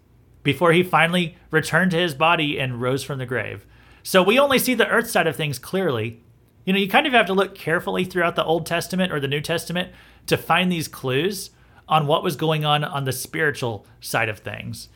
[0.43, 3.65] before he finally returned to his body and rose from the grave.
[4.03, 6.21] So we only see the earth side of things clearly.
[6.65, 9.27] You know, you kind of have to look carefully throughout the Old Testament or the
[9.27, 9.91] New Testament
[10.27, 11.51] to find these clues
[11.89, 14.87] on what was going on on the spiritual side of things.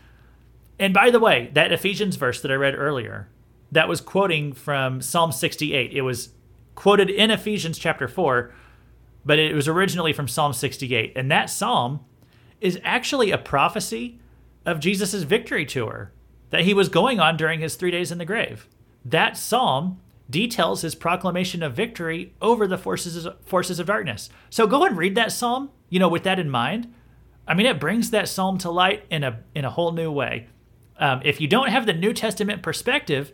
[0.79, 3.27] And by the way, that Ephesians verse that I read earlier,
[3.71, 5.91] that was quoting from Psalm 68.
[5.91, 6.29] It was
[6.75, 8.53] quoted in Ephesians chapter 4
[9.25, 11.13] but it was originally from Psalm 68.
[11.15, 12.01] And that psalm
[12.61, 14.19] is actually a prophecy
[14.65, 16.11] of Jesus' victory tour
[16.49, 18.67] that he was going on during his three days in the grave.
[19.03, 24.29] That psalm details his proclamation of victory over the forces forces of darkness.
[24.49, 26.91] So go and read that psalm, you know, with that in mind.
[27.47, 30.47] I mean, it brings that psalm to light in a in a whole new way.
[30.97, 33.31] Um, if you don't have the New Testament perspective,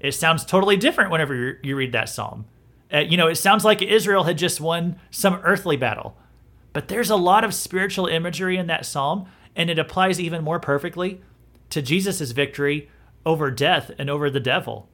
[0.00, 2.46] it sounds totally different whenever you read that psalm.
[2.92, 6.16] Uh, you know, it sounds like Israel had just won some earthly battle,
[6.72, 10.58] but there's a lot of spiritual imagery in that psalm, and it applies even more
[10.58, 11.20] perfectly
[11.70, 12.90] to Jesus' victory
[13.24, 14.88] over death and over the devil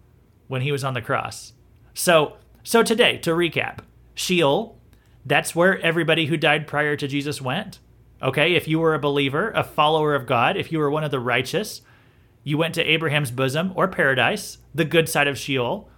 [0.49, 1.55] when he was on the cross.
[1.95, 3.79] So, so today, to recap,
[4.15, 4.78] Sheol,
[5.29, 7.79] that's where everybody who died prior to Jesus went.
[8.21, 11.11] Okay, if you were a believer, a follower of God, if you were one of
[11.11, 11.83] the righteous,
[12.43, 15.88] you went to Abraham's bosom or paradise, the good side of Sheol.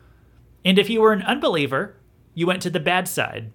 [0.65, 1.97] And if you were an unbeliever,
[2.35, 3.53] you went to the bad side.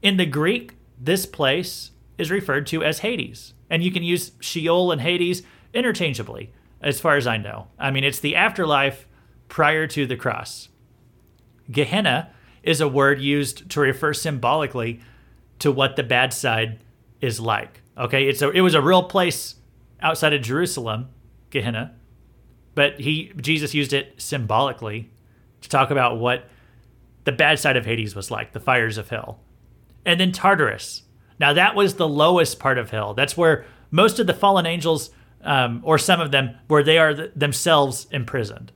[0.00, 3.54] In the Greek, this place is referred to as Hades.
[3.68, 5.42] And you can use Sheol and Hades
[5.74, 7.68] interchangeably, as far as I know.
[7.78, 9.06] I mean, it's the afterlife
[9.48, 10.68] prior to the cross.
[11.70, 15.00] Gehenna is a word used to refer symbolically
[15.60, 16.78] to what the bad side
[17.20, 17.82] is like.
[17.96, 19.56] Okay, it's a, it was a real place
[20.00, 21.08] outside of Jerusalem,
[21.50, 21.94] Gehenna,
[22.74, 25.10] but he Jesus used it symbolically
[25.60, 26.48] to talk about what
[27.24, 29.40] the bad side of Hades was like, the fires of hell.
[30.06, 31.02] And then Tartarus.
[31.38, 33.12] Now that was the lowest part of hell.
[33.14, 35.10] That's where most of the fallen angels,
[35.42, 38.72] um, or some of them, where they are th- themselves imprisoned.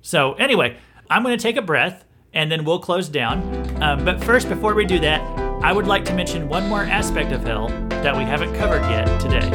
[0.00, 0.76] So anyway,
[1.10, 3.82] I'm going to take a breath and then we'll close down.
[3.82, 5.20] Um, but first, before we do that,
[5.62, 9.20] I would like to mention one more aspect of hell that we haven't covered yet
[9.20, 9.50] today.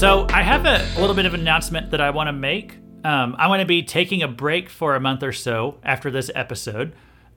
[0.00, 2.78] So, I have a, little bit of an announcement that I want to make.
[3.04, 6.30] Um, I'm going to be taking a break for a month or so after this
[6.34, 6.94] episode.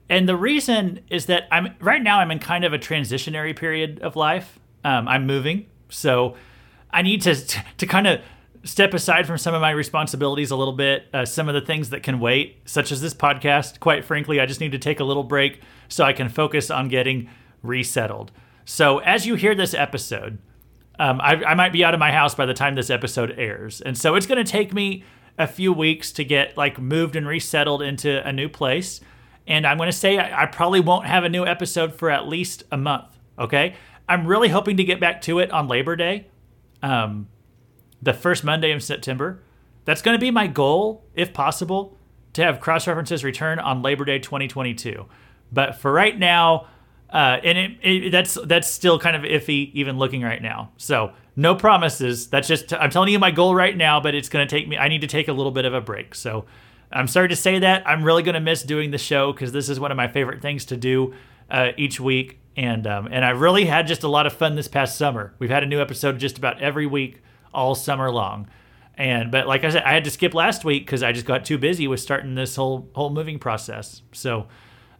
[0.08, 4.00] And the reason is that I'm right now I'm in kind of a transitionary period
[4.00, 4.58] of life.
[4.84, 6.36] Um, I'm moving, so
[6.90, 7.34] I need to
[7.78, 8.20] to kind of
[8.64, 11.06] step aside from some of my responsibilities a little bit.
[11.12, 13.80] Uh, some of the things that can wait, such as this podcast.
[13.80, 16.88] Quite frankly, I just need to take a little break so I can focus on
[16.88, 17.28] getting
[17.62, 18.32] resettled.
[18.64, 20.38] So as you hear this episode,
[20.98, 23.80] um, I, I might be out of my house by the time this episode airs,
[23.80, 25.04] and so it's going to take me
[25.38, 29.00] a few weeks to get like moved and resettled into a new place.
[29.46, 32.26] And I'm going to say I, I probably won't have a new episode for at
[32.26, 33.18] least a month.
[33.38, 33.74] Okay.
[34.08, 36.26] I'm really hoping to get back to it on Labor Day,
[36.82, 37.28] um,
[38.02, 39.42] the first Monday in September.
[39.84, 41.98] That's going to be my goal, if possible,
[42.34, 45.06] to have cross references return on Labor Day 2022.
[45.52, 46.68] But for right now,
[47.10, 50.72] uh, and it, it, that's that's still kind of iffy, even looking right now.
[50.76, 52.28] So no promises.
[52.28, 54.76] That's just I'm telling you my goal right now, but it's going to take me.
[54.76, 56.14] I need to take a little bit of a break.
[56.14, 56.44] So
[56.92, 57.88] I'm sorry to say that.
[57.88, 60.40] I'm really going to miss doing the show because this is one of my favorite
[60.42, 61.14] things to do
[61.50, 64.68] uh, each week, and um, and I really had just a lot of fun this
[64.68, 65.34] past summer.
[65.38, 68.48] We've had a new episode just about every week all summer long,
[68.96, 71.44] and but like I said, I had to skip last week because I just got
[71.44, 74.02] too busy with starting this whole whole moving process.
[74.12, 74.46] So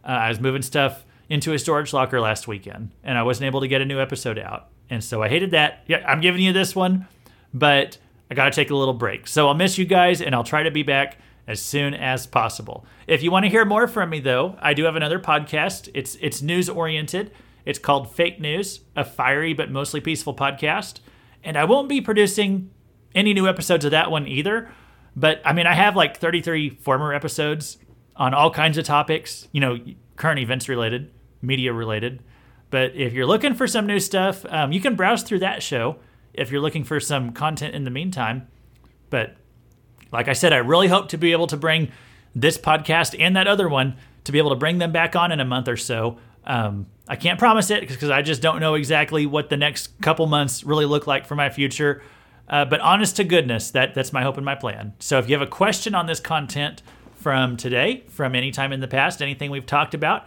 [0.03, 3.61] uh, I was moving stuff into a storage locker last weekend, and I wasn't able
[3.61, 5.83] to get a new episode out, and so I hated that.
[5.87, 7.07] Yeah, I'm giving you this one,
[7.53, 7.97] but
[8.29, 9.27] I got to take a little break.
[9.27, 12.85] So I'll miss you guys, and I'll try to be back as soon as possible.
[13.07, 15.89] If you want to hear more from me though, I do have another podcast.
[15.93, 17.31] It's it's news oriented.
[17.65, 20.99] It's called Fake News, a fiery but mostly peaceful podcast.
[21.43, 22.71] And I won't be producing
[23.13, 24.69] any new episodes of that one either.
[25.15, 27.77] But I mean, I have like 33 former episodes
[28.15, 29.77] on all kinds of topics, you know,
[30.15, 32.21] current events related, media related.
[32.69, 35.97] But if you're looking for some new stuff, um, you can browse through that show
[36.33, 38.47] if you're looking for some content in the meantime.
[39.09, 39.35] But
[40.15, 41.91] like I said, I really hope to be able to bring
[42.33, 45.39] this podcast and that other one to be able to bring them back on in
[45.39, 46.17] a month or so.
[46.45, 50.25] Um, I can't promise it because I just don't know exactly what the next couple
[50.27, 52.01] months really look like for my future.
[52.47, 54.93] Uh, but honest to goodness, that that's my hope and my plan.
[54.99, 56.81] So if you have a question on this content
[57.15, 60.25] from today, from any time in the past, anything we've talked about,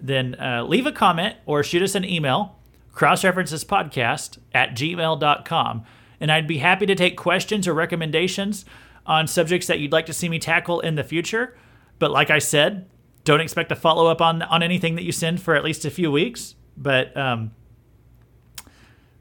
[0.00, 2.56] then uh, leave a comment or shoot us an email,
[2.94, 5.84] crossreferencespodcast at gmail.com.
[6.20, 8.64] And I'd be happy to take questions or recommendations
[9.10, 11.56] on subjects that you'd like to see me tackle in the future.
[11.98, 12.88] But like I said,
[13.24, 15.90] don't expect to follow up on on anything that you send for at least a
[15.90, 16.54] few weeks.
[16.76, 17.50] But um,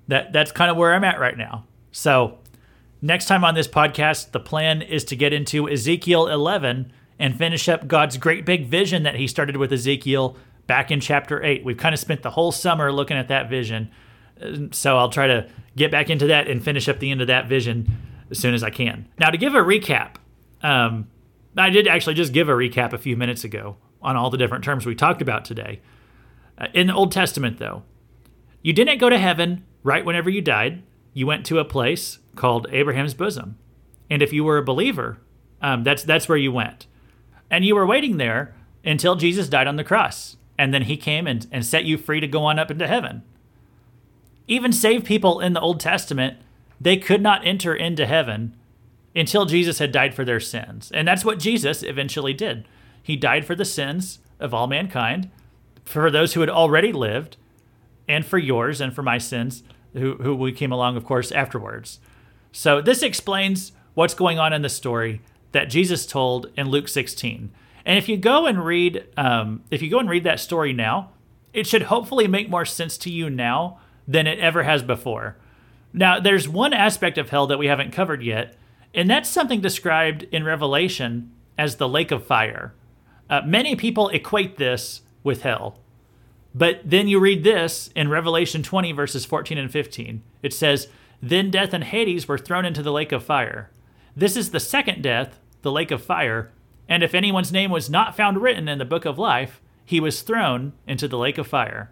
[0.07, 1.65] that that's kind of where I'm at right now.
[1.91, 2.37] So
[3.01, 7.67] next time on this podcast, the plan is to get into Ezekiel 11 and finish
[7.67, 11.65] up God's great big vision that He started with Ezekiel back in chapter 8.
[11.65, 13.89] We've kind of spent the whole summer looking at that vision.
[14.71, 17.49] So I'll try to get back into that and finish up the end of that
[17.49, 19.07] vision as soon as I can.
[19.17, 20.15] Now, to give a recap,
[20.61, 21.07] um,
[21.57, 24.63] I did actually just give a recap a few minutes ago on all the different
[24.63, 25.81] terms we talked about today.
[26.57, 27.83] Uh, in the Old Testament, though,
[28.61, 30.83] you didn't go to heaven right whenever you died.
[31.13, 33.57] You went to a place called Abraham's bosom,
[34.09, 35.19] and if you were a believer,
[35.61, 36.87] um, that's that's where you went,
[37.49, 38.55] and you were waiting there
[38.85, 42.19] until Jesus died on the cross, and then He came and, and set you free
[42.19, 43.23] to go on up into heaven.
[44.47, 46.37] Even saved people in the Old Testament
[46.79, 48.55] they could not enter into heaven
[49.15, 50.91] until Jesus had died for their sins.
[50.93, 52.67] And that's what Jesus eventually did.
[53.01, 55.29] He died for the sins of all mankind,
[55.83, 57.37] for those who had already lived,
[58.07, 59.63] and for yours and for my sins,
[59.93, 61.99] who, who we came along, of course, afterwards.
[62.51, 65.21] So this explains what's going on in the story
[65.51, 67.51] that Jesus told in Luke 16.
[67.85, 71.11] And if you go and read, um, if you go and read that story now,
[71.53, 75.37] it should hopefully make more sense to you now than it ever has before.
[75.93, 78.55] Now, there's one aspect of hell that we haven't covered yet,
[78.93, 82.73] and that's something described in Revelation as the lake of fire.
[83.29, 85.79] Uh, many people equate this with hell.
[86.53, 90.23] But then you read this in Revelation 20, verses 14 and 15.
[90.41, 90.87] It says,
[91.21, 93.69] Then death and Hades were thrown into the lake of fire.
[94.15, 96.51] This is the second death, the lake of fire.
[96.87, 100.21] And if anyone's name was not found written in the book of life, he was
[100.21, 101.91] thrown into the lake of fire.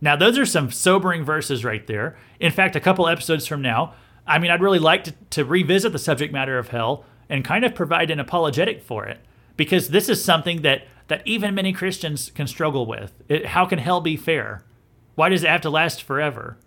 [0.00, 2.16] Now, those are some sobering verses right there.
[2.38, 3.94] In fact, a couple episodes from now,
[4.26, 7.64] I mean, I'd really like to, to revisit the subject matter of hell and kind
[7.64, 9.20] of provide an apologetic for it
[9.56, 13.22] because this is something that, that even many Christians can struggle with.
[13.28, 14.62] It, how can hell be fair?
[15.14, 16.58] Why does it have to last forever?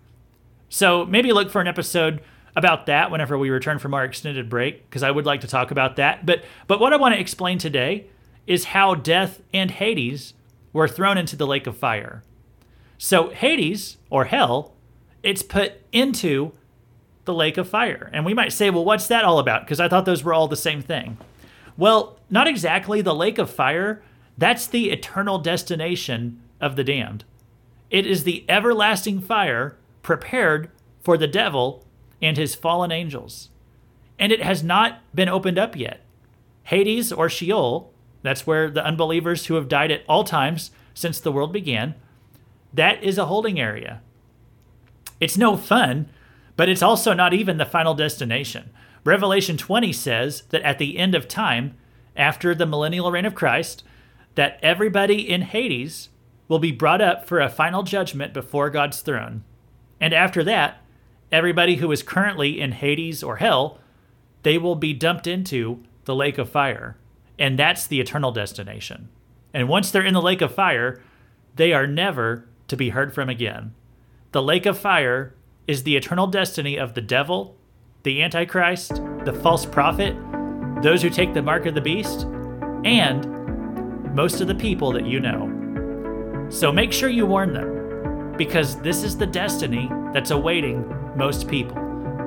[0.68, 2.20] So maybe look for an episode
[2.56, 5.70] about that whenever we return from our extended break because I would like to talk
[5.70, 6.26] about that.
[6.26, 8.06] But but what I want to explain today
[8.46, 10.34] is how death and Hades
[10.72, 12.22] were thrown into the lake of fire.
[13.02, 14.74] So Hades or hell,
[15.22, 16.52] it's put into
[17.24, 18.10] the lake of fire.
[18.12, 19.64] And we might say, well, what's that all about?
[19.64, 21.16] Because I thought those were all the same thing.
[21.78, 23.00] Well, not exactly.
[23.00, 24.02] The lake of fire,
[24.36, 27.24] that's the eternal destination of the damned.
[27.88, 30.70] It is the everlasting fire prepared
[31.00, 31.86] for the devil
[32.20, 33.48] and his fallen angels.
[34.18, 36.02] And it has not been opened up yet.
[36.64, 41.32] Hades or Sheol, that's where the unbelievers who have died at all times since the
[41.32, 41.94] world began,
[42.72, 44.00] that is a holding area.
[45.20, 46.08] It's no fun,
[46.56, 48.70] but it's also not even the final destination.
[49.04, 51.74] Revelation 20 says that at the end of time,
[52.16, 53.82] after the millennial reign of Christ,
[54.34, 56.10] that everybody in Hades
[56.48, 59.44] will be brought up for a final judgment before God's throne.
[60.00, 60.82] And after that,
[61.30, 63.78] everybody who is currently in Hades or hell,
[64.42, 66.96] they will be dumped into the lake of fire.
[67.38, 69.08] And that's the eternal destination.
[69.54, 71.00] And once they're in the lake of fire,
[71.56, 73.74] they are never to be heard from again.
[74.32, 75.34] The lake of fire
[75.66, 77.56] is the eternal destiny of the devil,
[78.02, 78.94] the Antichrist,
[79.24, 80.16] the false prophet,
[80.82, 82.22] those who take the mark of the beast,
[82.84, 86.48] and most of the people that you know.
[86.48, 90.84] So make sure you warn them, because this is the destiny that's awaiting
[91.16, 91.76] most people.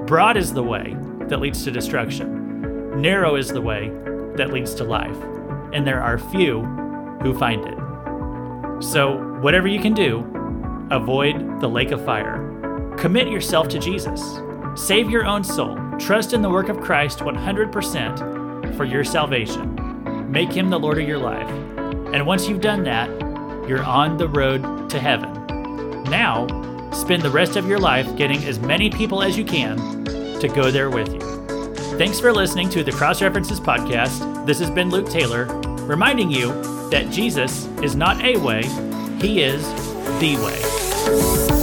[0.06, 0.96] Broad is the way
[1.28, 3.90] that leads to destruction, narrow is the way
[4.36, 5.18] that leads to life,
[5.74, 6.64] and there are few
[7.22, 8.84] who find it.
[8.84, 10.20] So, whatever you can do,
[10.92, 12.94] avoid the lake of fire.
[12.98, 14.40] Commit yourself to Jesus.
[14.76, 15.78] Save your own soul.
[16.00, 20.32] Trust in the work of Christ 100% for your salvation.
[20.32, 21.50] Make him the Lord of your life.
[22.14, 23.10] And once you've done that,
[23.68, 25.32] you're on the road to heaven.
[26.04, 26.48] Now,
[26.92, 29.78] spend the rest of your life getting as many people as you can
[30.40, 31.20] to go there with you.
[31.98, 34.46] Thanks for listening to the Cross References Podcast.
[34.46, 35.46] This has been Luke Taylor,
[35.86, 36.48] reminding you
[36.90, 38.64] that Jesus is not a way,
[39.22, 39.64] he is
[40.20, 41.63] the way.